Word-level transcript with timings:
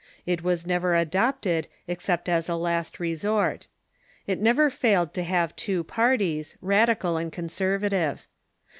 It 0.25 0.41
was 0.41 0.65
never 0.65 0.95
adopted 0.95 1.67
except 1.87 2.27
as 2.27 2.49
a 2.49 2.55
last 2.55 2.99
resort. 2.99 3.67
It 4.25 4.41
never 4.41 4.71
failed 4.71 5.13
to 5.13 5.21
have 5.23 5.55
two 5.55 5.83
parties— 5.83 6.57
288 6.59 6.59
THE 6.59 6.59
MODERN 6.59 6.59
CHURCH 6.63 6.67
radical 6.67 7.17
and 7.17 7.31
conservative. 7.31 8.27